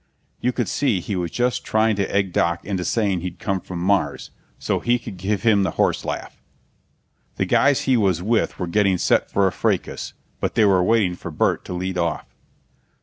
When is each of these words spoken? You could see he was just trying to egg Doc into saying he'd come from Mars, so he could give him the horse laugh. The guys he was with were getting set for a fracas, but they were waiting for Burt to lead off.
You 0.39 0.51
could 0.51 0.67
see 0.67 0.99
he 0.99 1.15
was 1.15 1.29
just 1.29 1.63
trying 1.63 1.95
to 1.97 2.11
egg 2.11 2.33
Doc 2.33 2.65
into 2.65 2.83
saying 2.83 3.21
he'd 3.21 3.37
come 3.37 3.61
from 3.61 3.77
Mars, 3.77 4.31
so 4.57 4.79
he 4.79 4.97
could 4.97 5.15
give 5.15 5.43
him 5.43 5.61
the 5.61 5.69
horse 5.77 6.03
laugh. 6.03 6.41
The 7.35 7.45
guys 7.45 7.81
he 7.81 7.95
was 7.97 8.19
with 8.19 8.57
were 8.57 8.65
getting 8.65 8.97
set 8.97 9.29
for 9.29 9.45
a 9.45 9.51
fracas, 9.51 10.13
but 10.39 10.55
they 10.55 10.65
were 10.65 10.81
waiting 10.83 11.13
for 11.13 11.29
Burt 11.29 11.63
to 11.65 11.73
lead 11.73 11.99
off. 11.99 12.25